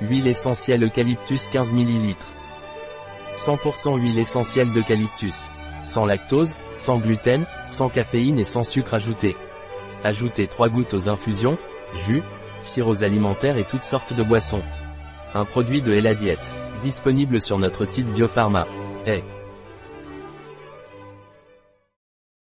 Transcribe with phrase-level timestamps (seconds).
[0.00, 2.14] Huile essentielle eucalyptus 15 ml.
[3.34, 5.42] 100% huile essentielle d'eucalyptus.
[5.82, 9.36] Sans lactose, sans gluten, sans caféine et sans sucre ajouté.
[10.04, 11.58] Ajoutez 3 gouttes aux infusions,
[12.06, 12.22] jus,
[12.60, 14.62] sirops alimentaires et toutes sortes de boissons.
[15.34, 16.52] Un produit de Ella Diète.
[16.82, 18.66] Disponible sur notre site Biopharma.
[19.04, 19.24] Hey.